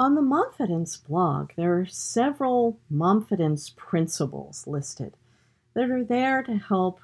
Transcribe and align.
On 0.00 0.16
the 0.16 0.22
Momfidence 0.22 0.96
blog, 1.06 1.52
there 1.54 1.78
are 1.78 1.86
several 1.86 2.80
Momfidence 2.92 3.74
principles 3.76 4.66
listed 4.66 5.16
that 5.74 5.88
are 5.88 6.02
there 6.02 6.42
to 6.42 6.56
help 6.56 6.98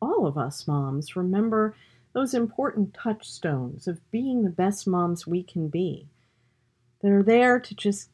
all 0.00 0.28
of 0.28 0.38
us 0.38 0.68
moms 0.68 1.16
remember 1.16 1.74
those 2.12 2.32
important 2.32 2.94
touchstones 2.94 3.88
of 3.88 4.08
being 4.12 4.44
the 4.44 4.50
best 4.50 4.86
moms 4.86 5.26
we 5.26 5.42
can 5.42 5.66
be. 5.66 6.06
That 7.00 7.10
are 7.10 7.24
there 7.24 7.58
to 7.58 7.74
just 7.74 8.08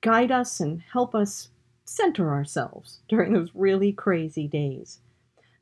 guide 0.00 0.30
us 0.30 0.58
and 0.58 0.80
help 0.80 1.14
us 1.14 1.50
center 1.84 2.30
ourselves 2.30 3.00
during 3.08 3.34
those 3.34 3.50
really 3.54 3.92
crazy 3.92 4.48
days. 4.48 5.00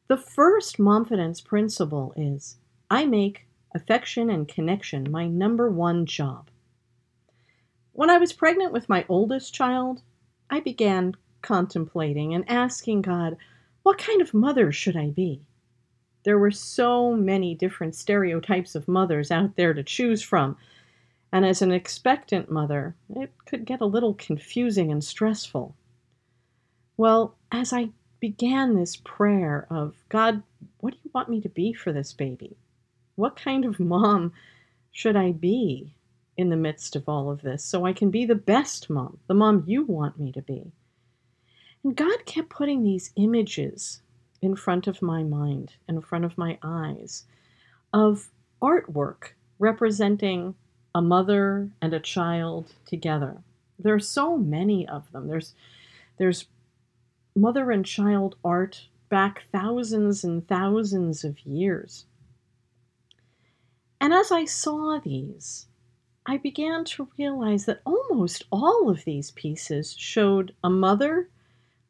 The 0.06 0.16
first 0.16 0.78
Momfidence 0.78 1.44
principle 1.44 2.12
is 2.16 2.58
I 2.88 3.06
make 3.06 3.48
affection 3.74 4.30
and 4.30 4.46
connection 4.46 5.10
my 5.10 5.26
number 5.26 5.68
one 5.68 6.06
job. 6.06 6.48
When 7.96 8.10
I 8.10 8.18
was 8.18 8.34
pregnant 8.34 8.74
with 8.74 8.90
my 8.90 9.06
oldest 9.08 9.54
child, 9.54 10.02
I 10.50 10.60
began 10.60 11.16
contemplating 11.40 12.34
and 12.34 12.44
asking 12.46 13.00
God, 13.00 13.38
what 13.84 13.96
kind 13.96 14.20
of 14.20 14.34
mother 14.34 14.70
should 14.70 14.98
I 14.98 15.06
be? 15.08 15.40
There 16.22 16.38
were 16.38 16.50
so 16.50 17.14
many 17.14 17.54
different 17.54 17.94
stereotypes 17.94 18.74
of 18.74 18.86
mothers 18.86 19.30
out 19.30 19.56
there 19.56 19.72
to 19.72 19.82
choose 19.82 20.20
from, 20.20 20.58
and 21.32 21.46
as 21.46 21.62
an 21.62 21.72
expectant 21.72 22.50
mother, 22.50 22.94
it 23.08 23.32
could 23.46 23.64
get 23.64 23.80
a 23.80 23.86
little 23.86 24.12
confusing 24.12 24.92
and 24.92 25.02
stressful. 25.02 25.74
Well, 26.98 27.34
as 27.50 27.72
I 27.72 27.88
began 28.20 28.74
this 28.74 28.96
prayer 28.96 29.66
of, 29.70 29.94
God, 30.10 30.42
what 30.80 30.92
do 30.92 30.98
you 31.02 31.10
want 31.14 31.30
me 31.30 31.40
to 31.40 31.48
be 31.48 31.72
for 31.72 31.94
this 31.94 32.12
baby? 32.12 32.58
What 33.14 33.36
kind 33.36 33.64
of 33.64 33.80
mom 33.80 34.34
should 34.92 35.16
I 35.16 35.32
be? 35.32 35.94
In 36.36 36.50
the 36.50 36.56
midst 36.56 36.96
of 36.96 37.08
all 37.08 37.30
of 37.30 37.42
this 37.42 37.64
so 37.64 37.84
I 37.84 37.92
can 37.92 38.10
be 38.10 38.24
the 38.24 38.34
best 38.34 38.90
mom, 38.90 39.18
the 39.26 39.34
mom 39.34 39.64
you 39.66 39.84
want 39.84 40.18
me 40.18 40.32
to 40.32 40.42
be. 40.42 40.72
And 41.82 41.96
God 41.96 42.26
kept 42.26 42.50
putting 42.50 42.82
these 42.82 43.12
images 43.16 44.02
in 44.42 44.56
front 44.56 44.86
of 44.86 45.02
my 45.02 45.22
mind, 45.22 45.74
in 45.88 46.00
front 46.00 46.24
of 46.24 46.36
my 46.36 46.58
eyes, 46.62 47.24
of 47.92 48.28
artwork 48.60 49.32
representing 49.58 50.54
a 50.94 51.00
mother 51.00 51.70
and 51.80 51.94
a 51.94 52.00
child 52.00 52.72
together. 52.86 53.38
There 53.78 53.94
are 53.94 54.00
so 54.00 54.36
many 54.36 54.88
of 54.88 55.10
them. 55.12 55.28
There's 55.28 55.54
there's 56.18 56.46
mother 57.34 57.70
and 57.70 57.84
child 57.84 58.36
art 58.42 58.88
back 59.08 59.44
thousands 59.52 60.24
and 60.24 60.46
thousands 60.48 61.24
of 61.24 61.38
years. 61.46 62.06
And 64.00 64.12
as 64.12 64.32
I 64.32 64.44
saw 64.44 64.98
these, 64.98 65.66
I 66.28 66.38
began 66.38 66.84
to 66.86 67.08
realize 67.16 67.66
that 67.66 67.82
almost 67.86 68.44
all 68.50 68.90
of 68.90 69.04
these 69.04 69.30
pieces 69.30 69.94
showed 69.96 70.52
a 70.64 70.68
mother 70.68 71.28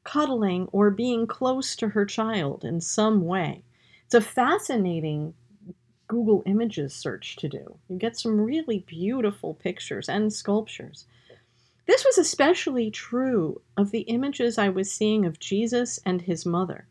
cuddling 0.05 0.69
or 0.73 0.91
being 0.91 1.27
close 1.27 1.75
to 1.77 1.89
her 1.89 2.05
child 2.05 2.63
in 2.63 2.83
some 2.83 3.25
way. 3.25 3.65
It's 4.05 4.15
a 4.15 4.21
fascinating 4.21 5.33
Google 6.07 6.43
Images 6.45 6.95
search 6.95 7.37
to 7.37 7.49
do. 7.49 7.79
You 7.89 7.97
get 7.97 8.19
some 8.19 8.39
really 8.39 8.81
beautiful 8.81 9.55
pictures 9.55 10.09
and 10.09 10.31
sculptures. 10.31 11.07
This 11.87 12.05
was 12.05 12.19
especially 12.19 12.91
true 12.91 13.63
of 13.77 13.91
the 13.91 14.01
images 14.01 14.59
I 14.59 14.69
was 14.69 14.93
seeing 14.93 15.25
of 15.25 15.41
Jesus 15.41 15.99
and 16.05 16.21
his 16.21 16.45
mother. 16.45 16.87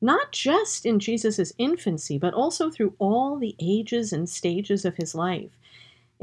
Not 0.00 0.32
just 0.32 0.86
in 0.86 0.98
Jesus' 0.98 1.52
infancy, 1.58 2.18
but 2.18 2.34
also 2.34 2.70
through 2.70 2.94
all 2.98 3.36
the 3.36 3.54
ages 3.60 4.12
and 4.12 4.28
stages 4.28 4.84
of 4.86 4.96
his 4.96 5.14
life 5.14 5.50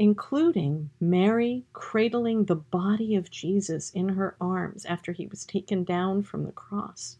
including 0.00 0.88
Mary 0.98 1.62
cradling 1.74 2.46
the 2.46 2.56
body 2.56 3.14
of 3.14 3.30
Jesus 3.30 3.90
in 3.90 4.08
her 4.08 4.34
arms 4.40 4.86
after 4.86 5.12
he 5.12 5.26
was 5.26 5.44
taken 5.44 5.84
down 5.84 6.22
from 6.22 6.46
the 6.46 6.52
cross. 6.52 7.18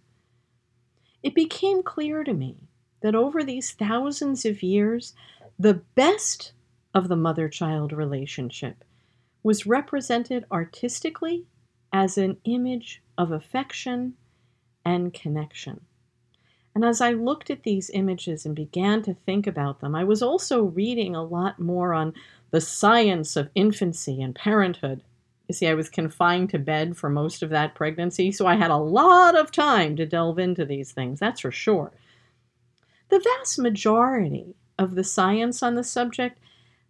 It 1.23 1.35
became 1.35 1.83
clear 1.83 2.25
to 2.25 2.33
me 2.33 2.69
that 3.03 3.15
over 3.15 3.45
these 3.45 3.73
thousands 3.73 4.47
of 4.47 4.63
years, 4.63 5.13
the 5.59 5.83
best 5.95 6.53
of 6.95 7.09
the 7.09 7.17
mother 7.17 7.51
child 7.51 7.93
relationship 7.93 8.83
was 9.43 9.67
represented 9.67 10.47
artistically 10.51 11.45
as 11.93 12.17
an 12.17 12.39
image 12.45 13.03
of 13.19 13.31
affection 13.31 14.15
and 14.87 15.13
connection. 15.13 15.83
And 16.81 16.89
as 16.89 17.03
I 17.03 17.13
looked 17.13 17.51
at 17.51 17.63
these 17.63 17.91
images 17.91 18.47
and 18.47 18.57
began 18.57 19.03
to 19.03 19.13
think 19.13 19.47
about 19.47 19.81
them, 19.81 19.95
I 19.95 20.03
was 20.03 20.23
also 20.23 20.63
reading 20.63 21.15
a 21.15 21.23
lot 21.23 21.59
more 21.59 21.93
on 21.93 22.15
the 22.53 22.61
science 22.63 23.37
of 23.37 23.51
infancy 23.55 24.23
and 24.23 24.35
parenthood. 24.35 25.03
You 25.47 25.53
see, 25.53 25.67
I 25.67 25.75
was 25.75 25.91
confined 25.91 26.49
to 26.51 26.59
bed 26.59 26.97
for 26.97 27.11
most 27.11 27.43
of 27.43 27.51
that 27.51 27.75
pregnancy, 27.75 28.33
so 28.33 28.47
I 28.47 28.55
had 28.55 28.71
a 28.71 28.79
lot 28.79 29.37
of 29.37 29.53
time 29.53 29.95
to 29.97 30.07
delve 30.07 30.39
into 30.39 30.65
these 30.65 30.91
things, 30.91 31.21
that's 31.21 31.41
for 31.41 31.51
sure. 31.51 31.93
The 33.11 33.21
vast 33.21 33.59
majority 33.59 34.55
of 34.79 34.95
the 34.95 35.05
science 35.05 35.63
on 35.63 35.75
the 35.75 35.85
subject 35.85 36.39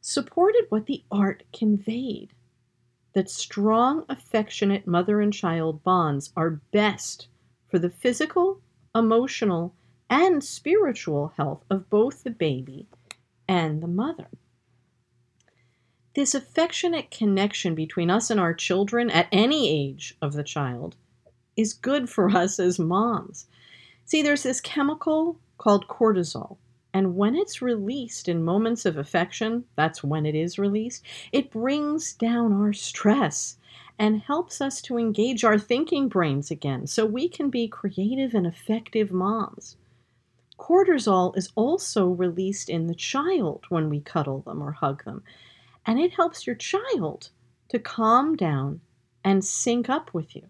supported 0.01 0.67
what 0.69 0.87
the 0.87 1.03
art 1.11 1.43
conveyed 1.53 2.29
that 3.15 3.29
strong, 3.29 4.05
affectionate 4.09 4.87
mother 4.87 5.21
and 5.21 5.33
child 5.33 5.83
bonds 5.83 6.33
are 6.37 6.61
best 6.71 7.27
for 7.69 7.81
the 7.81 7.91
physical, 7.91 8.61
emotional, 8.95 9.75
and 10.11 10.45
spiritual 10.45 11.33
health 11.39 11.65
of 11.71 11.89
both 11.89 12.25
the 12.25 12.31
baby 12.31 12.87
and 13.49 13.83
the 13.83 13.89
mother 13.89 14.29
this 16.15 16.35
affectionate 16.35 17.11
connection 17.11 17.75
between 17.75 18.11
us 18.11 18.31
and 18.31 18.41
our 18.41 18.53
children 18.53 19.11
at 19.11 19.29
any 19.31 19.71
age 19.71 20.17
of 20.21 20.33
the 20.33 20.43
child 20.43 20.97
is 21.57 21.73
good 21.73 22.11
for 22.11 22.31
us 22.37 22.59
as 22.59 22.79
moms. 22.79 23.47
See, 24.05 24.23
there's 24.23 24.43
this 24.43 24.61
chemical 24.61 25.39
called 25.57 25.87
cortisol. 25.87 26.57
And 26.93 27.15
when 27.15 27.37
it's 27.37 27.63
released 27.63 28.29
in 28.29 28.43
moments 28.43 28.85
of 28.85 28.97
affection, 28.97 29.65
that's 29.77 30.03
when 30.03 30.27
it 30.27 30.35
is 30.35 30.59
released, 30.59 31.05
it 31.31 31.53
brings 31.53 32.13
down 32.15 32.53
our 32.53 32.73
stress 32.73 33.57
and 33.97 34.23
helps 34.23 34.61
us 34.61 34.83
to 34.83 34.99
engage 34.99 35.45
our 35.45 35.59
thinking 35.59 36.09
brains 36.09 36.51
again 36.51 36.89
so 36.89 37.07
we 37.07 37.29
can 37.29 37.51
be 37.51 37.69
creative 37.69 38.35
and 38.35 38.47
effective 38.47 39.13
moms. 39.13 39.77
Cortisol 40.61 41.37
is 41.37 41.51
also 41.57 42.07
released 42.07 42.69
in 42.69 42.87
the 42.87 42.95
child 42.95 43.65
when 43.71 43.89
we 43.89 44.01
cuddle 44.01 44.43
them 44.43 44.63
or 44.63 44.73
hug 44.73 45.05
them 45.05 45.25
and 45.87 45.99
it 45.99 46.13
helps 46.13 46.47
your 46.47 46.57
child 46.57 47.31
to 47.69 47.79
calm 47.79 48.37
down 48.37 48.81
and 49.25 49.45
sync 49.45 49.89
up 49.89 50.13
with 50.13 50.37
you. 50.37 50.47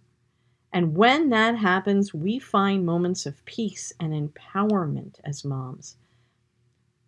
And 0.72 0.96
when 0.96 1.30
that 1.30 1.56
happens, 1.56 2.12
we 2.12 2.38
find 2.38 2.84
moments 2.84 3.26
of 3.26 3.44
peace 3.44 3.92
and 3.98 4.12
empowerment 4.12 5.16
as 5.24 5.44
moms. 5.44 5.96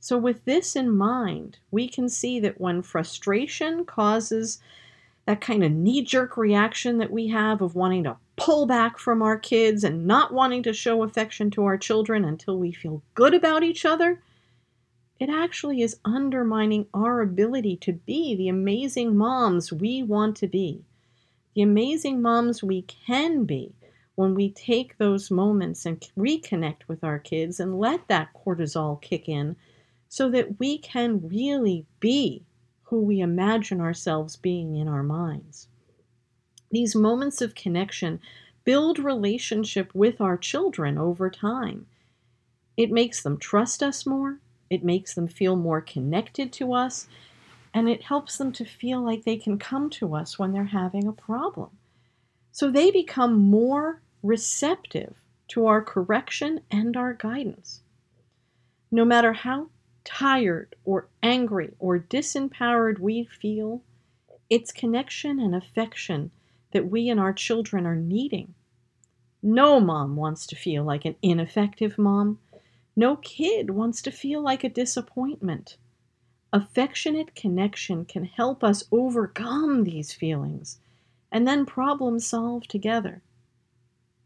So, 0.01 0.19
with 0.19 0.45
this 0.45 0.75
in 0.75 0.91
mind, 0.91 1.59
we 1.71 1.89
can 1.89 2.09
see 2.09 2.41
that 2.41 2.61
when 2.61 2.83
frustration 2.83 3.85
causes 3.85 4.59
that 5.27 5.41
kind 5.41 5.63
of 5.63 5.71
knee 5.71 6.03
jerk 6.03 6.37
reaction 6.37 6.99
that 6.99 7.13
we 7.13 7.29
have 7.29 7.63
of 7.63 7.77
wanting 7.77 8.05
to 8.05 8.17
pull 8.45 8.67
back 8.67 8.99
from 8.99 9.23
our 9.23 9.39
kids 9.39 9.85
and 9.85 10.05
not 10.05 10.35
wanting 10.35 10.65
to 10.65 10.73
show 10.73 11.05
affection 11.05 11.49
to 11.49 11.65
our 11.65 11.79
children 11.79 12.25
until 12.25 12.59
we 12.59 12.73
feel 12.73 13.01
good 13.15 13.35
about 13.35 13.63
each 13.63 13.85
other, 13.85 14.21
it 15.21 15.29
actually 15.29 15.81
is 15.81 16.01
undermining 16.05 16.85
our 16.93 17.21
ability 17.21 17.77
to 17.77 17.93
be 17.93 18.35
the 18.35 18.49
amazing 18.49 19.17
moms 19.17 19.73
we 19.73 20.03
want 20.03 20.37
to 20.37 20.49
be, 20.49 20.85
the 21.55 21.63
amazing 21.63 22.21
moms 22.21 22.65
we 22.65 22.83
can 22.83 23.45
be 23.45 23.73
when 24.17 24.35
we 24.35 24.51
take 24.51 24.99
those 24.99 25.31
moments 25.31 25.87
and 25.87 26.01
reconnect 26.19 26.89
with 26.89 27.05
our 27.05 27.21
kids 27.21 27.61
and 27.61 27.79
let 27.79 28.09
that 28.09 28.31
cortisol 28.35 29.01
kick 29.01 29.29
in 29.29 29.55
so 30.09 30.29
that 30.29 30.59
we 30.59 30.79
can 30.79 31.27
really 31.29 31.87
be 32.01 32.43
who 32.83 33.01
we 33.01 33.21
imagine 33.21 33.81
ourselves 33.81 34.35
being 34.35 34.75
in 34.75 34.89
our 34.89 35.05
minds. 35.05 35.69
These 36.73 36.95
moments 36.95 37.43
of 37.43 37.55
connection 37.55 38.19
build 38.65 38.99
relationship 38.99 39.95
with 39.95 40.23
our 40.23 40.39
children 40.39 40.97
over 40.97 41.29
time. 41.29 41.87
It 42.79 42.91
makes 42.91 43.23
them 43.23 43.37
trust 43.37 43.83
us 43.83 44.07
more. 44.07 44.39
It 44.71 44.83
makes 44.83 45.15
them 45.15 45.29
feel 45.29 45.55
more 45.55 45.83
connected 45.83 46.51
to 46.55 46.73
us, 46.73 47.09
and 47.75 47.91
it 47.91 48.05
helps 48.05 48.39
them 48.39 48.53
to 48.53 48.65
feel 48.65 49.03
like 49.03 49.25
they 49.25 49.37
can 49.37 49.59
come 49.59 49.91
to 49.91 50.15
us 50.15 50.39
when 50.39 50.53
they're 50.53 50.65
having 50.65 51.07
a 51.07 51.13
problem. 51.13 51.71
So 52.53 52.71
they 52.71 52.91
become 52.91 53.39
more 53.39 54.01
receptive 54.23 55.15
to 55.49 55.67
our 55.67 55.83
correction 55.83 56.61
and 56.71 56.97
our 56.97 57.13
guidance. 57.13 57.83
No 58.91 59.05
matter 59.05 59.35
how 59.35 59.69
tired 60.05 60.75
or 60.87 61.09
angry 61.23 61.75
or 61.79 61.99
disempowered 61.99 62.99
we 62.99 63.25
feel, 63.25 63.83
it's 64.49 64.73
connection 64.73 65.39
and 65.39 65.55
affection 65.55 66.31
that 66.73 66.91
we 66.91 67.09
and 67.09 67.21
our 67.21 67.33
children 67.33 67.87
are 67.87 67.97
needing. 67.97 68.55
No 69.43 69.81
mom 69.81 70.17
wants 70.17 70.47
to 70.49 70.57
feel 70.57 70.85
like 70.85 71.05
an 71.05 71.17
ineffective 71.23 71.99
mom. 71.99 72.39
No 72.95 73.17
kid 73.17 73.71
wants 73.71 74.03
to 74.03 74.11
feel 74.11 74.41
like 74.41 74.65
a 74.65 74.69
disappointment. 74.69 75.77
Affectionate 76.53 77.35
connection 77.35 78.05
can 78.05 78.25
help 78.25 78.63
us 78.63 78.85
overcome 78.93 79.85
these 79.85 80.13
feelings 80.13 80.79
and 81.33 81.49
then 81.49 81.65
problem 81.65 82.21
solve 82.21 82.69
together. 82.69 83.23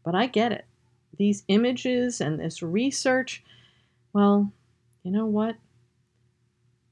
But 0.03 0.13
I 0.13 0.27
get 0.27 0.51
it. 0.51 0.65
These 1.17 1.43
images 1.47 2.21
and 2.21 2.39
this 2.39 2.61
research, 2.61 3.43
well, 4.13 4.51
you 5.03 5.11
know 5.11 5.25
what? 5.25 5.55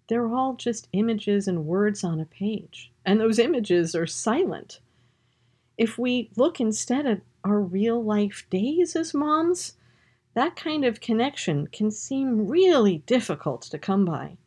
They're 0.08 0.34
all 0.34 0.56
just 0.56 0.88
images 0.94 1.48
and 1.48 1.66
words 1.66 2.04
on 2.04 2.20
a 2.20 2.26
page, 2.26 2.92
and 3.06 3.20
those 3.20 3.40
images 3.40 3.96
are 3.96 4.08
silent. 4.08 4.80
If 5.78 5.98
we 5.98 6.30
look 6.36 6.60
instead 6.60 7.06
at 7.06 7.22
our 7.44 7.60
real 7.60 8.04
life 8.04 8.46
days 8.50 8.96
as 8.96 9.14
moms, 9.14 9.74
that 10.34 10.56
kind 10.56 10.86
of 10.86 11.02
connection 11.02 11.68
can 11.68 11.92
seem 11.92 12.48
really 12.48 13.00
difficult 13.00 13.64
to 13.64 13.78
come 13.78 14.06
by. 14.06 14.38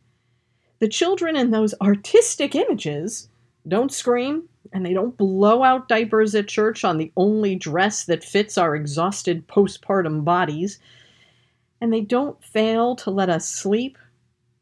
The 0.78 0.88
children 0.88 1.36
in 1.36 1.50
those 1.50 1.74
artistic 1.80 2.54
images 2.54 3.28
don't 3.66 3.92
scream 3.92 4.48
and 4.72 4.84
they 4.84 4.92
don't 4.92 5.16
blow 5.16 5.62
out 5.62 5.88
diapers 5.88 6.34
at 6.34 6.48
church 6.48 6.84
on 6.84 6.98
the 6.98 7.12
only 7.16 7.56
dress 7.56 8.04
that 8.04 8.24
fits 8.24 8.58
our 8.58 8.76
exhausted 8.76 9.48
postpartum 9.48 10.24
bodies, 10.24 10.78
and 11.80 11.92
they 11.92 12.02
don't 12.02 12.42
fail 12.44 12.94
to 12.96 13.10
let 13.10 13.30
us 13.30 13.48
sleep 13.48 13.96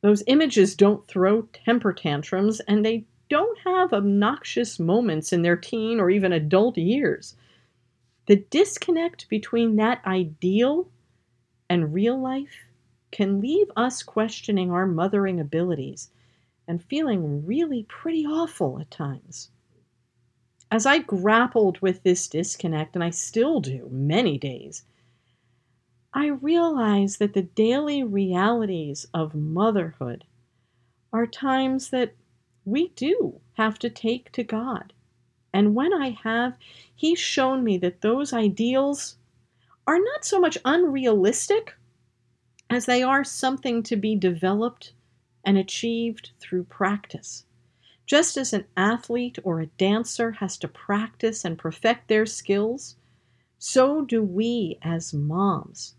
those 0.06 0.22
images 0.28 0.76
don't 0.76 1.06
throw 1.08 1.42
temper 1.42 1.92
tantrums 1.92 2.60
and 2.60 2.84
they 2.84 3.04
don't 3.28 3.58
have 3.60 3.92
obnoxious 3.92 4.78
moments 4.78 5.32
in 5.32 5.42
their 5.42 5.56
teen 5.56 6.00
or 6.00 6.10
even 6.10 6.32
adult 6.32 6.76
years. 6.78 7.36
The 8.26 8.36
disconnect 8.50 9.28
between 9.28 9.76
that 9.76 10.04
ideal 10.06 10.88
and 11.68 11.94
real 11.94 12.20
life 12.20 12.66
can 13.10 13.40
leave 13.40 13.70
us 13.76 14.02
questioning 14.02 14.70
our 14.70 14.86
mothering 14.86 15.40
abilities 15.40 16.10
and 16.68 16.82
feeling 16.82 17.46
really 17.46 17.84
pretty 17.84 18.26
awful 18.26 18.80
at 18.80 18.90
times. 18.90 19.50
As 20.70 20.84
I 20.84 20.98
grappled 20.98 21.80
with 21.80 22.02
this 22.02 22.26
disconnect, 22.26 22.96
and 22.96 23.04
I 23.04 23.10
still 23.10 23.60
do 23.60 23.88
many 23.90 24.36
days, 24.36 24.82
I 26.12 26.26
realize 26.28 27.18
that 27.18 27.34
the 27.34 27.42
daily 27.42 28.02
realities 28.02 29.06
of 29.14 29.34
motherhood 29.34 30.24
are 31.12 31.26
times 31.26 31.90
that 31.90 32.14
we 32.66 32.88
do 32.88 33.40
have 33.54 33.78
to 33.78 33.88
take 33.88 34.30
to 34.32 34.44
God. 34.44 34.92
And 35.54 35.74
when 35.74 35.94
I 35.94 36.10
have, 36.10 36.58
He's 36.94 37.18
shown 37.18 37.64
me 37.64 37.78
that 37.78 38.02
those 38.02 38.34
ideals 38.34 39.16
are 39.86 39.98
not 39.98 40.26
so 40.26 40.38
much 40.38 40.58
unrealistic 40.64 41.74
as 42.68 42.84
they 42.84 43.02
are 43.02 43.24
something 43.24 43.82
to 43.84 43.96
be 43.96 44.14
developed 44.14 44.92
and 45.44 45.56
achieved 45.56 46.32
through 46.40 46.64
practice. 46.64 47.44
Just 48.04 48.36
as 48.36 48.52
an 48.52 48.66
athlete 48.76 49.38
or 49.44 49.60
a 49.60 49.66
dancer 49.66 50.32
has 50.32 50.58
to 50.58 50.68
practice 50.68 51.44
and 51.44 51.56
perfect 51.56 52.08
their 52.08 52.26
skills, 52.26 52.96
so 53.58 54.04
do 54.04 54.22
we 54.22 54.78
as 54.82 55.14
moms 55.14 55.94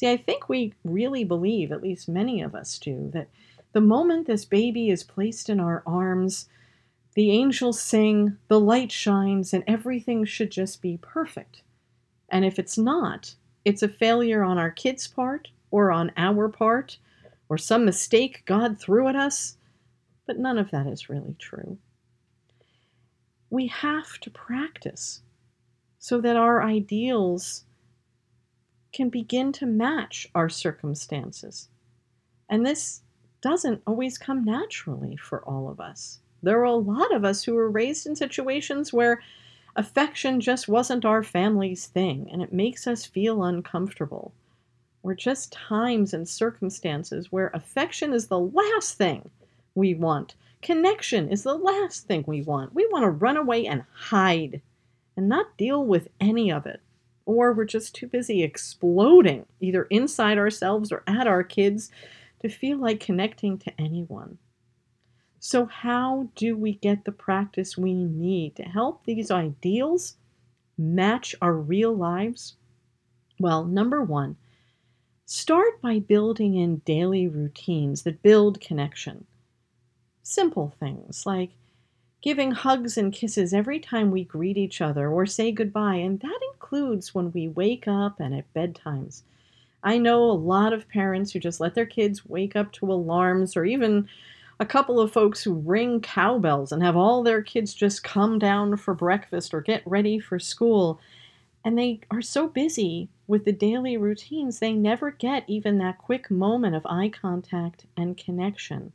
See, 0.00 0.10
I 0.10 0.16
think 0.16 0.48
we 0.48 0.72
really 0.82 1.24
believe, 1.24 1.72
at 1.72 1.82
least 1.82 2.08
many 2.08 2.40
of 2.40 2.54
us 2.54 2.78
do, 2.78 3.10
that 3.12 3.28
the 3.72 3.80
moment 3.80 4.26
this 4.26 4.44
baby 4.44 4.90
is 4.90 5.04
placed 5.04 5.48
in 5.48 5.60
our 5.60 5.82
arms, 5.86 6.48
the 7.14 7.30
angels 7.30 7.80
sing, 7.80 8.36
the 8.48 8.60
light 8.60 8.90
shines, 8.90 9.52
and 9.52 9.64
everything 9.66 10.24
should 10.24 10.50
just 10.50 10.82
be 10.82 10.98
perfect. 11.00 11.62
And 12.28 12.44
if 12.44 12.58
it's 12.58 12.78
not, 12.78 13.34
it's 13.64 13.82
a 13.82 13.88
failure 13.88 14.42
on 14.42 14.58
our 14.58 14.70
kids' 14.70 15.06
part 15.06 15.48
or 15.70 15.92
on 15.92 16.12
our 16.16 16.48
part 16.48 16.98
or 17.48 17.58
some 17.58 17.84
mistake 17.84 18.42
God 18.46 18.78
threw 18.78 19.08
at 19.08 19.16
us. 19.16 19.56
But 20.26 20.38
none 20.38 20.58
of 20.58 20.70
that 20.70 20.86
is 20.86 21.08
really 21.08 21.34
true. 21.38 21.78
We 23.50 23.66
have 23.66 24.18
to 24.20 24.30
practice 24.30 25.22
so 25.98 26.20
that 26.20 26.36
our 26.36 26.62
ideals 26.62 27.64
can 28.92 29.08
begin 29.08 29.52
to 29.52 29.66
match 29.66 30.28
our 30.34 30.48
circumstances. 30.48 31.68
And 32.48 32.64
this 32.64 33.02
doesn't 33.40 33.82
always 33.86 34.18
come 34.18 34.44
naturally 34.44 35.16
for 35.16 35.42
all 35.42 35.68
of 35.68 35.80
us. 35.80 36.20
There 36.42 36.60
are 36.60 36.64
a 36.64 36.74
lot 36.74 37.14
of 37.14 37.24
us 37.24 37.44
who 37.44 37.54
were 37.54 37.70
raised 37.70 38.06
in 38.06 38.16
situations 38.16 38.92
where 38.92 39.22
affection 39.76 40.40
just 40.40 40.68
wasn't 40.68 41.04
our 41.04 41.22
family's 41.22 41.86
thing 41.86 42.28
and 42.32 42.42
it 42.42 42.52
makes 42.52 42.86
us 42.86 43.06
feel 43.06 43.44
uncomfortable. 43.44 44.32
Or 45.02 45.14
just 45.14 45.52
times 45.52 46.12
and 46.12 46.28
circumstances 46.28 47.32
where 47.32 47.50
affection 47.54 48.12
is 48.12 48.26
the 48.26 48.38
last 48.38 48.98
thing 48.98 49.30
we 49.74 49.94
want. 49.94 50.34
Connection 50.60 51.30
is 51.30 51.42
the 51.42 51.54
last 51.54 52.06
thing 52.06 52.24
we 52.26 52.42
want. 52.42 52.74
We 52.74 52.86
want 52.88 53.04
to 53.04 53.10
run 53.10 53.38
away 53.38 53.66
and 53.66 53.84
hide 53.92 54.60
and 55.16 55.28
not 55.28 55.56
deal 55.56 55.84
with 55.84 56.08
any 56.20 56.52
of 56.52 56.66
it 56.66 56.80
or 57.30 57.52
we're 57.52 57.64
just 57.64 57.94
too 57.94 58.08
busy 58.08 58.42
exploding, 58.42 59.46
either 59.60 59.84
inside 59.84 60.36
ourselves 60.36 60.90
or 60.90 61.04
at 61.06 61.28
our 61.28 61.44
kids, 61.44 61.90
to 62.40 62.48
feel 62.48 62.78
like 62.78 63.00
connecting 63.00 63.58
to 63.58 63.80
anyone. 63.80 64.38
So, 65.38 65.64
how 65.66 66.28
do 66.34 66.56
we 66.56 66.74
get 66.74 67.04
the 67.04 67.12
practice 67.12 67.78
we 67.78 67.94
need 67.94 68.56
to 68.56 68.62
help 68.62 69.04
these 69.04 69.30
ideals 69.30 70.16
match 70.76 71.34
our 71.40 71.54
real 71.54 71.94
lives? 71.94 72.56
Well, 73.38 73.64
number 73.64 74.02
one, 74.02 74.36
start 75.24 75.80
by 75.80 75.98
building 75.98 76.56
in 76.56 76.82
daily 76.84 77.26
routines 77.26 78.02
that 78.02 78.22
build 78.22 78.60
connection. 78.60 79.26
Simple 80.22 80.74
things 80.78 81.24
like 81.24 81.52
giving 82.20 82.50
hugs 82.50 82.98
and 82.98 83.12
kisses 83.12 83.54
every 83.54 83.80
time 83.80 84.10
we 84.10 84.24
greet 84.24 84.58
each 84.58 84.80
other 84.82 85.10
or 85.10 85.24
say 85.24 85.52
goodbye, 85.52 85.96
and 85.96 86.20
that 86.20 86.38
includes 86.52 87.14
when 87.14 87.32
we 87.32 87.48
wake 87.48 87.88
up 87.88 88.20
and 88.20 88.34
at 88.34 88.52
bedtimes. 88.52 89.22
I 89.82 89.98
know 89.98 90.24
a 90.24 90.32
lot 90.32 90.72
of 90.72 90.88
parents 90.88 91.32
who 91.32 91.38
just 91.38 91.60
let 91.60 91.74
their 91.74 91.86
kids 91.86 92.26
wake 92.26 92.56
up 92.56 92.72
to 92.72 92.92
alarms, 92.92 93.56
or 93.56 93.64
even 93.64 94.08
a 94.58 94.66
couple 94.66 95.00
of 95.00 95.12
folks 95.12 95.42
who 95.42 95.54
ring 95.54 96.00
cowbells 96.00 96.72
and 96.72 96.82
have 96.82 96.96
all 96.96 97.22
their 97.22 97.42
kids 97.42 97.72
just 97.72 98.04
come 98.04 98.38
down 98.38 98.76
for 98.76 98.92
breakfast 98.94 99.54
or 99.54 99.60
get 99.60 99.82
ready 99.86 100.18
for 100.18 100.38
school. 100.38 101.00
And 101.64 101.78
they 101.78 102.00
are 102.10 102.22
so 102.22 102.48
busy 102.48 103.08
with 103.26 103.44
the 103.44 103.52
daily 103.52 103.96
routines, 103.96 104.58
they 104.58 104.72
never 104.72 105.10
get 105.10 105.44
even 105.46 105.78
that 105.78 105.98
quick 105.98 106.30
moment 106.30 106.74
of 106.74 106.84
eye 106.86 107.10
contact 107.10 107.86
and 107.96 108.16
connection. 108.16 108.92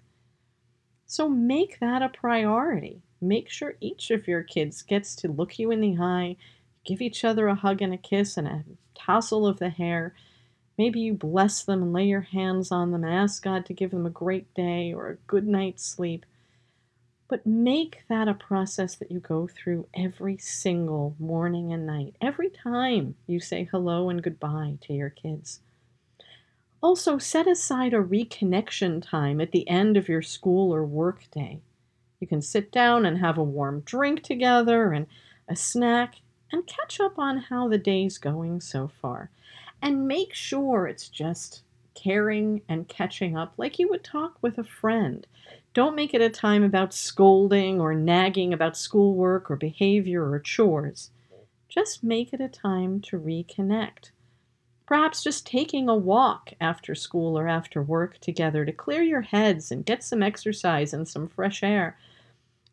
So 1.06 1.30
make 1.30 1.80
that 1.80 2.02
a 2.02 2.10
priority 2.10 3.02
make 3.22 3.50
sure 3.50 3.76
each 3.82 4.12
of 4.12 4.28
your 4.28 4.44
kids 4.44 4.82
gets 4.82 5.16
to 5.16 5.32
look 5.32 5.58
you 5.60 5.72
in 5.72 5.82
the 5.82 5.98
eye, 6.00 6.38
give 6.86 7.02
each 7.02 7.24
other 7.24 7.48
a 7.48 7.56
hug 7.56 7.82
and 7.82 7.94
a 7.94 7.98
kiss 7.98 8.38
and 8.38 8.48
a 8.48 8.64
tousle 8.94 9.48
of 9.48 9.60
the 9.60 9.70
hair. 9.70 10.14
Maybe 10.78 11.00
you 11.00 11.14
bless 11.14 11.64
them 11.64 11.82
and 11.82 11.94
lay 11.94 12.06
your 12.06 12.22
hands 12.22 12.72
on 12.72 12.92
them 12.92 13.04
and 13.04 13.14
ask 13.14 13.44
God 13.44 13.66
to 13.66 13.74
give 13.74 13.92
them 13.92 14.06
a 14.06 14.10
great 14.10 14.54
day 14.54 14.94
or 14.94 15.10
a 15.10 15.16
good 15.28 15.48
night's 15.48 15.86
sleep. 15.86 16.26
But 17.28 17.46
make 17.46 18.04
that 18.08 18.28
a 18.28 18.34
process 18.34 18.96
that 18.96 19.10
you 19.10 19.20
go 19.20 19.48
through 19.48 19.88
every 19.96 20.38
single 20.38 21.16
morning 21.18 21.74
and 21.74 21.86
night, 21.86 22.16
every 22.22 22.50
time 22.50 23.16
you 23.26 23.40
say 23.40 23.68
hello 23.72 24.10
and 24.10 24.22
goodbye 24.22 24.78
to 24.82 24.94
your 24.94 25.10
kids. 25.10 25.62
Also, 26.82 27.18
set 27.18 27.48
aside 27.48 27.94
a 27.94 27.98
reconnection 27.98 29.02
time 29.02 29.42
at 29.42 29.52
the 29.52 29.68
end 29.68 29.98
of 29.98 30.08
your 30.08 30.22
school 30.22 30.72
or 30.72 30.86
work 30.86 31.24
day. 31.32 31.62
You 32.20 32.28
can 32.28 32.42
sit 32.42 32.72
down 32.72 33.06
and 33.06 33.18
have 33.18 33.38
a 33.38 33.44
warm 33.44 33.82
drink 33.82 34.22
together 34.22 34.92
and 34.94 35.08
a 35.48 35.56
snack 35.56 36.16
and 36.52 36.68
catch 36.68 37.00
up 37.00 37.18
on 37.18 37.38
how 37.38 37.68
the 37.68 37.78
day's 37.80 38.20
going 38.20 38.62
so 38.62 38.92
far. 39.02 39.32
And 39.86 40.08
make 40.08 40.34
sure 40.34 40.88
it's 40.88 41.08
just 41.08 41.62
caring 41.94 42.64
and 42.68 42.88
catching 42.88 43.38
up 43.38 43.54
like 43.56 43.78
you 43.78 43.88
would 43.90 44.04
talk 44.04 44.36
with 44.42 44.58
a 44.58 44.64
friend. 44.64 45.28
Don't 45.76 45.96
make 45.96 46.16
it 46.16 46.22
a 46.22 46.30
time 46.30 46.64
about 46.64 46.92
scolding 46.92 47.80
or 47.80 47.94
nagging 47.94 48.52
about 48.52 48.76
schoolwork 48.76 49.52
or 49.52 49.56
behavior 49.56 50.28
or 50.28 50.40
chores. 50.40 51.12
Just 51.70 52.04
make 52.04 52.34
it 52.34 52.42
a 52.42 52.50
time 52.50 53.00
to 53.02 53.20
reconnect. 53.20 54.10
Perhaps 54.88 55.24
just 55.24 55.46
taking 55.46 55.88
a 55.88 55.96
walk 55.96 56.54
after 56.60 56.96
school 56.96 57.38
or 57.38 57.48
after 57.48 57.84
work 57.84 58.18
together 58.18 58.66
to 58.66 58.72
clear 58.72 59.04
your 59.04 59.22
heads 59.22 59.72
and 59.72 59.86
get 59.86 60.04
some 60.04 60.24
exercise 60.24 60.94
and 60.94 61.08
some 61.08 61.28
fresh 61.28 61.62
air 61.62 61.96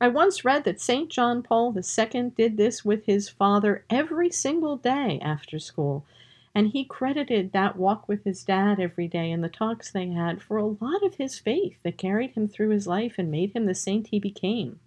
I 0.03 0.09
once 0.09 0.45
read 0.45 0.65
that 0.65 0.81
St. 0.81 1.09
John 1.09 1.45
Paul 1.45 1.77
II 1.77 2.31
did 2.31 2.57
this 2.57 2.85
with 2.85 3.05
his 3.05 3.29
father 3.29 3.85
every 3.89 4.31
single 4.31 4.77
day 4.77 5.21
after 5.23 5.61
school, 5.61 6.05
and 6.55 6.69
he 6.69 6.85
credited 6.85 7.53
that 7.53 7.77
walk 7.77 8.09
with 8.09 8.25
his 8.25 8.45
dad 8.45 8.79
every 8.79 9.09
day 9.09 9.31
and 9.31 9.43
the 9.43 9.49
talks 9.49 9.91
they 9.91 10.09
had 10.09 10.43
for 10.43 10.59
a 10.59 10.67
lot 10.67 11.03
of 11.03 11.15
his 11.15 11.39
faith 11.39 11.79
that 11.83 11.97
carried 11.97 12.33
him 12.33 12.47
through 12.47 12.69
his 12.71 12.87
life 12.87 13.15
and 13.17 13.31
made 13.31 13.53
him 13.53 13.67
the 13.67 13.75
saint 13.75 14.09
he 14.09 14.19
became. 14.19 14.79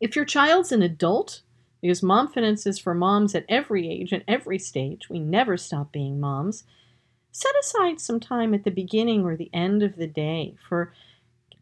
If 0.00 0.16
your 0.16 0.24
child's 0.24 0.72
an 0.72 0.82
adult, 0.82 1.42
because 1.80 2.00
Momfidence 2.00 2.66
is 2.66 2.78
for 2.78 2.94
moms 2.94 3.34
at 3.34 3.44
every 3.48 3.88
age 3.88 4.12
and 4.12 4.24
every 4.26 4.58
stage, 4.58 5.08
we 5.08 5.20
never 5.20 5.56
stop 5.56 5.92
being 5.92 6.18
moms, 6.18 6.64
set 7.30 7.52
aside 7.60 8.00
some 8.00 8.18
time 8.18 8.54
at 8.54 8.64
the 8.64 8.70
beginning 8.70 9.24
or 9.24 9.36
the 9.36 9.50
end 9.52 9.82
of 9.82 9.96
the 9.96 10.06
day 10.06 10.56
for 10.68 10.92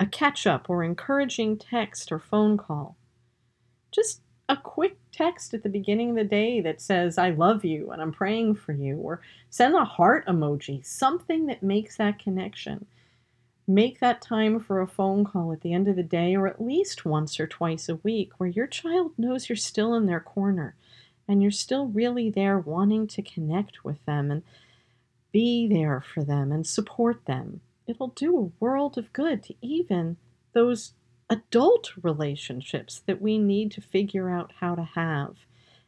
a 0.01 0.07
catch 0.07 0.47
up 0.47 0.71
or 0.71 0.83
encouraging 0.83 1.59
text 1.59 2.11
or 2.11 2.19
phone 2.19 2.57
call. 2.57 2.97
Just 3.91 4.22
text 5.13 5.55
at 5.55 5.63
the 5.63 5.69
beginning 5.69 6.11
of 6.11 6.17
the 6.17 6.25
day 6.25 6.61
that 6.61 6.81
says, 6.81 7.19
I 7.19 7.31
love 7.31 7.65
you 7.65 7.91
and 7.91 8.01
I'm 8.01 8.13
praying 8.13 8.57
for 8.57 8.73
you, 8.73 8.97
or 8.97 9.21
send 9.51 9.75
a 9.75 9.85
heart 9.85 10.27
emoji, 10.27 10.85
something 10.85 11.47
that 11.47 11.63
makes 11.63 11.97
that 11.99 12.19
connection. 12.19 12.87
Make 13.69 14.01
that 14.01 14.21
time 14.21 14.59
for 14.59 14.81
a 14.81 14.89
phone 14.89 15.25
call 15.25 15.53
at 15.53 15.61
the 15.61 15.73
end 15.73 15.87
of 15.87 15.97
the 15.97 16.03
day, 16.03 16.35
or 16.35 16.49
at 16.49 16.61
least 16.61 17.05
once 17.05 17.39
or 17.39 17.47
twice 17.47 17.89
a 17.89 17.97
week, 17.97 18.33
where 18.39 18.49
your 18.49 18.67
child 18.67 19.13
knows 19.17 19.49
you're 19.49 19.57
still 19.57 19.95
in 19.95 20.07
their 20.07 20.21
corner 20.21 20.75
and 21.29 21.43
you're 21.43 21.53
still 21.53 21.87
really 21.87 22.29
there 22.29 22.59
wanting 22.59 23.07
to 23.07 23.23
connect 23.23 23.85
with 23.85 24.05
them 24.05 24.31
and 24.31 24.43
be 25.31 25.69
there 25.69 26.01
for 26.01 26.25
them 26.25 26.51
and 26.51 26.67
support 26.67 27.25
them. 27.27 27.61
It'll 27.87 28.09
do 28.09 28.37
a 28.37 28.65
world 28.65 28.99
of 28.99 29.13
good 29.13 29.43
to 29.45 29.55
even 29.63 30.17
those 30.53 30.93
adult 31.31 31.93
relationships 32.03 33.03
that 33.07 33.23
we 33.23 33.39
need 33.39 33.71
to 33.73 33.81
figure 33.81 34.31
out 34.31 34.53
how 34.61 34.75
to 34.75 34.83
have 34.83 35.37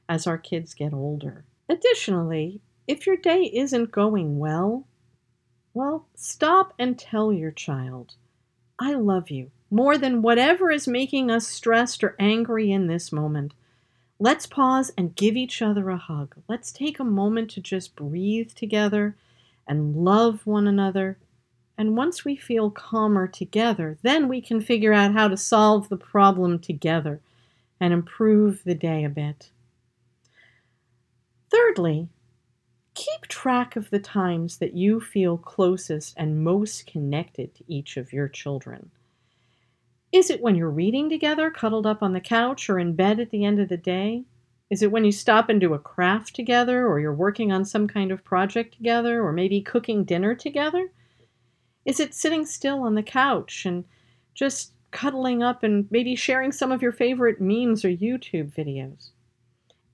as 0.08 0.26
our 0.26 0.38
kids 0.38 0.74
get 0.74 0.92
older. 0.92 1.44
Additionally, 1.68 2.60
if 2.86 3.06
your 3.06 3.16
day 3.16 3.50
isn't 3.52 3.90
going 3.90 4.38
well, 4.38 4.86
well, 5.72 6.06
stop 6.14 6.72
and 6.78 6.98
tell 6.98 7.32
your 7.32 7.50
child, 7.50 8.14
I 8.78 8.94
love 8.94 9.30
you 9.30 9.50
more 9.70 9.98
than 9.98 10.22
whatever 10.22 10.70
is 10.70 10.86
making 10.86 11.30
us 11.30 11.48
stressed 11.48 12.04
or 12.04 12.14
angry 12.18 12.70
in 12.70 12.86
this 12.86 13.10
moment. 13.10 13.54
Let's 14.20 14.46
pause 14.46 14.92
and 14.96 15.16
give 15.16 15.36
each 15.36 15.60
other 15.60 15.90
a 15.90 15.96
hug. 15.96 16.36
Let's 16.48 16.70
take 16.70 17.00
a 17.00 17.04
moment 17.04 17.50
to 17.52 17.60
just 17.60 17.96
breathe 17.96 18.52
together 18.52 19.16
and 19.66 19.96
love 19.96 20.46
one 20.46 20.68
another 20.68 21.18
and 21.76 21.96
once 21.96 22.24
we 22.24 22.36
feel 22.36 22.70
calmer 22.70 23.26
together, 23.26 23.98
then 24.02 24.28
we 24.28 24.40
can 24.40 24.60
figure 24.60 24.92
out 24.92 25.12
how 25.12 25.28
to 25.28 25.36
solve 25.36 25.88
the 25.88 25.96
problem 25.96 26.58
together 26.58 27.20
and 27.80 27.92
improve 27.92 28.62
the 28.64 28.74
day 28.74 29.04
a 29.04 29.08
bit. 29.08 29.50
Thirdly, 31.50 32.08
keep 32.94 33.22
track 33.22 33.76
of 33.76 33.90
the 33.90 33.98
times 33.98 34.58
that 34.58 34.74
you 34.74 35.00
feel 35.00 35.36
closest 35.36 36.14
and 36.16 36.44
most 36.44 36.86
connected 36.86 37.54
to 37.54 37.64
each 37.66 37.96
of 37.96 38.12
your 38.12 38.28
children. 38.28 38.90
Is 40.12 40.30
it 40.30 40.40
when 40.40 40.54
you're 40.54 40.70
reading 40.70 41.08
together, 41.08 41.50
cuddled 41.50 41.86
up 41.86 42.02
on 42.02 42.12
the 42.12 42.20
couch 42.20 42.70
or 42.70 42.78
in 42.78 42.94
bed 42.94 43.18
at 43.18 43.30
the 43.30 43.44
end 43.44 43.58
of 43.58 43.68
the 43.68 43.76
day? 43.76 44.22
Is 44.70 44.80
it 44.80 44.92
when 44.92 45.04
you 45.04 45.12
stop 45.12 45.48
and 45.48 45.60
do 45.60 45.74
a 45.74 45.78
craft 45.78 46.34
together, 46.34 46.86
or 46.86 47.00
you're 47.00 47.12
working 47.12 47.52
on 47.52 47.64
some 47.64 47.88
kind 47.88 48.12
of 48.12 48.24
project 48.24 48.74
together, 48.74 49.22
or 49.22 49.32
maybe 49.32 49.60
cooking 49.60 50.04
dinner 50.04 50.34
together? 50.34 50.90
Is 51.84 52.00
it 52.00 52.14
sitting 52.14 52.46
still 52.46 52.80
on 52.80 52.94
the 52.94 53.02
couch 53.02 53.66
and 53.66 53.84
just 54.34 54.72
cuddling 54.90 55.42
up 55.42 55.62
and 55.62 55.86
maybe 55.90 56.14
sharing 56.14 56.52
some 56.52 56.72
of 56.72 56.82
your 56.82 56.92
favorite 56.92 57.40
memes 57.40 57.84
or 57.84 57.88
YouTube 57.88 58.52
videos? 58.52 59.10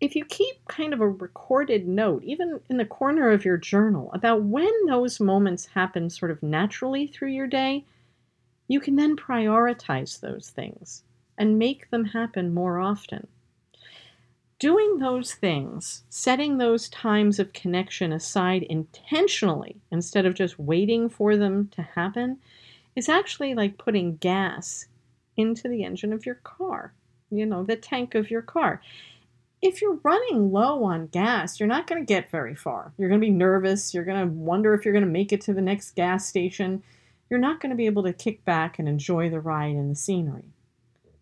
If 0.01 0.17
you 0.17 0.25
keep 0.25 0.57
kind 0.69 0.95
of 0.95 1.01
a 1.01 1.09
recorded 1.09 1.87
note, 1.87 2.23
even 2.25 2.61
in 2.71 2.79
the 2.79 2.85
corner 2.85 3.31
of 3.31 3.45
your 3.45 3.59
journal, 3.59 4.11
about 4.15 4.43
when 4.43 4.73
those 4.87 5.21
moments 5.21 5.67
happen 5.67 6.09
sort 6.09 6.31
of 6.31 6.43
naturally 6.43 7.07
through 7.07 7.31
your 7.31 7.47
day, 7.47 7.85
you 8.67 8.81
can 8.81 8.97
then 8.97 9.17
prioritize 9.17 10.21
those 10.21 10.51
things 10.51 11.03
and 11.37 11.59
make 11.59 11.91
them 11.91 12.05
happen 12.05 12.55
more 12.55 12.79
often 12.79 13.27
doing 14.61 14.99
those 14.99 15.33
things, 15.35 16.05
setting 16.11 16.59
those 16.59 16.89
times 16.91 17.41
of 17.41 17.53
connection 17.55 18.13
aside 18.13 18.63
intentionally 18.65 19.81
instead 19.91 20.27
of 20.27 20.35
just 20.35 20.59
waiting 20.59 21.09
for 21.09 21.37
them 21.37 21.67
to 21.69 21.83
happen, 21.83 22.39
is 22.95 23.09
actually 23.09 23.55
like 23.55 23.79
putting 23.79 24.17
gas 24.19 24.87
into 25.37 25.67
the 25.67 25.83
engine 25.83 26.13
of 26.13 26.27
your 26.27 26.37
car, 26.37 26.93
you 27.31 27.47
know, 27.47 27.65
the 27.65 27.75
tank 27.75 28.15
of 28.15 28.31
your 28.31 28.43
car. 28.43 28.83
If 29.63 29.81
you're 29.81 29.99
running 30.03 30.53
low 30.53 30.85
on 30.85 31.07
gas, 31.07 31.59
you're 31.59 31.67
not 31.67 31.87
going 31.87 32.01
to 32.01 32.07
get 32.07 32.31
very 32.31 32.55
far. 32.55 32.93
You're 32.99 33.09
going 33.09 33.21
to 33.21 33.27
be 33.27 33.33
nervous. 33.33 33.95
You're 33.95 34.05
going 34.05 34.21
to 34.21 34.33
wonder 34.33 34.75
if 34.75 34.85
you're 34.85 34.95
going 34.95 35.05
to 35.05 35.11
make 35.11 35.33
it 35.33 35.41
to 35.43 35.55
the 35.55 35.63
next 35.63 35.97
gas 35.97 36.27
station. 36.27 36.83
You're 37.31 37.41
not 37.41 37.61
going 37.61 37.71
to 37.71 37.77
be 37.77 37.87
able 37.87 38.03
to 38.03 38.13
kick 38.13 38.45
back 38.45 38.79
and 38.79 38.89
enjoy 38.89 39.31
the 39.31 39.41
ride 39.41 39.77
and 39.77 39.91
the 39.91 39.97
scenery. 39.97 40.53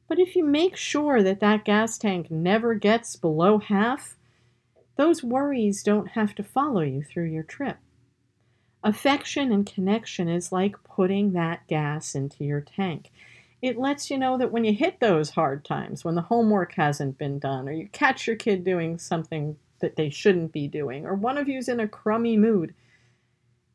But 0.08 0.18
if 0.18 0.34
you 0.34 0.44
make 0.44 0.74
sure 0.74 1.22
that 1.22 1.40
that 1.40 1.66
gas 1.66 1.98
tank 1.98 2.30
never 2.30 2.74
gets 2.74 3.14
below 3.14 3.58
half, 3.58 4.16
those 4.96 5.22
worries 5.22 5.82
don't 5.82 6.08
have 6.08 6.34
to 6.36 6.42
follow 6.42 6.80
you 6.80 7.02
through 7.02 7.26
your 7.26 7.42
trip. 7.42 7.76
Affection 8.82 9.52
and 9.52 9.66
connection 9.66 10.28
is 10.28 10.50
like 10.50 10.82
putting 10.82 11.32
that 11.32 11.66
gas 11.68 12.14
into 12.14 12.42
your 12.42 12.62
tank. 12.62 13.10
It 13.60 13.76
lets 13.76 14.10
you 14.10 14.16
know 14.16 14.38
that 14.38 14.50
when 14.50 14.64
you 14.64 14.72
hit 14.72 14.98
those 14.98 15.30
hard 15.30 15.64
times, 15.64 16.04
when 16.04 16.14
the 16.14 16.22
homework 16.22 16.74
hasn't 16.74 17.18
been 17.18 17.38
done, 17.38 17.68
or 17.68 17.72
you 17.72 17.88
catch 17.88 18.26
your 18.26 18.36
kid 18.36 18.64
doing 18.64 18.98
something 18.98 19.56
that 19.80 19.96
they 19.96 20.10
shouldn't 20.10 20.52
be 20.52 20.68
doing, 20.68 21.04
or 21.04 21.14
one 21.14 21.36
of 21.36 21.48
you's 21.48 21.68
in 21.68 21.80
a 21.80 21.88
crummy 21.88 22.36
mood, 22.36 22.74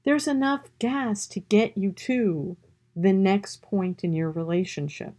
there's 0.04 0.28
enough 0.28 0.70
gas 0.80 1.28
to 1.28 1.40
get 1.40 1.78
you 1.78 1.92
to 1.92 2.58
the 2.96 3.14
next 3.14 3.62
point 3.62 4.04
in 4.04 4.14
your 4.14 4.32
relationship 4.32 5.14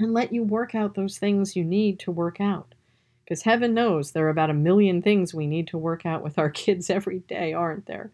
and 0.00 0.12
let 0.14 0.32
you 0.32 0.42
work 0.42 0.74
out 0.74 0.94
those 0.94 1.18
things 1.18 1.56
you 1.56 1.64
need 1.64 1.98
to 2.00 2.10
work 2.10 2.40
out. 2.40 2.74
Because 3.24 3.42
heaven 3.42 3.74
knows 3.74 4.10
there 4.10 4.26
are 4.26 4.30
about 4.30 4.50
a 4.50 4.54
million 4.54 5.02
things 5.02 5.32
we 5.32 5.46
need 5.46 5.68
to 5.68 5.78
work 5.78 6.04
out 6.04 6.22
with 6.22 6.38
our 6.38 6.50
kids 6.62 6.90
every 6.90 7.20
day, 7.20 7.52
aren't 7.52 7.86
there? 7.86 8.10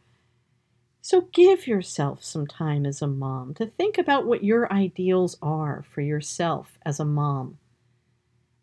So 1.00 1.28
give 1.32 1.68
yourself 1.68 2.24
some 2.24 2.48
time 2.48 2.84
as 2.84 3.00
a 3.00 3.06
mom 3.06 3.54
to 3.54 3.66
think 3.66 3.96
about 3.96 4.26
what 4.26 4.42
your 4.42 4.70
ideals 4.72 5.38
are 5.40 5.84
for 5.88 6.00
yourself 6.00 6.78
as 6.84 6.98
a 6.98 7.04
mom. 7.04 7.58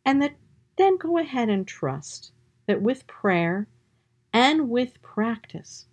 And 0.06 0.22
that 0.22 0.36
then 0.78 0.98
go 0.98 1.18
ahead 1.18 1.48
and 1.48 1.66
trust 1.66 2.32
that 2.68 2.82
with 2.82 3.08
prayer 3.08 3.68
and 4.34 4.70
with 4.70 5.02
practice, 5.02 5.86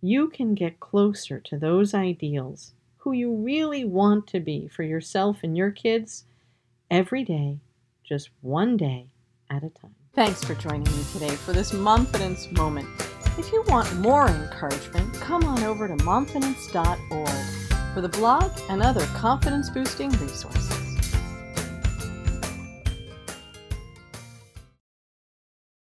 you 0.00 0.28
can 0.28 0.54
get 0.54 0.78
closer 0.78 1.40
to 1.40 1.58
those 1.58 1.94
ideals 1.94 2.72
who 2.98 3.12
you 3.12 3.34
really 3.34 3.84
want 3.84 4.26
to 4.28 4.40
be 4.40 4.68
for 4.68 4.82
yourself 4.82 5.38
and 5.42 5.56
your 5.56 5.70
kids 5.70 6.24
every 6.90 7.24
day, 7.24 7.60
just 8.04 8.30
one 8.40 8.76
day 8.76 9.06
at 9.50 9.62
a 9.62 9.70
time. 9.70 9.94
Thanks 10.14 10.42
for 10.42 10.54
joining 10.54 10.84
me 10.96 11.04
today 11.12 11.34
for 11.34 11.52
this 11.52 11.72
Momfidence 11.72 12.50
moment. 12.52 12.88
If 13.38 13.52
you 13.52 13.62
want 13.68 13.94
more 13.96 14.28
encouragement, 14.28 15.12
come 15.14 15.44
on 15.44 15.62
over 15.64 15.88
to 15.88 15.96
momfidence.org 15.96 17.94
for 17.94 18.00
the 18.00 18.08
blog 18.08 18.50
and 18.68 18.82
other 18.82 19.04
confidence 19.14 19.68
boosting 19.68 20.10
resources. 20.10 20.75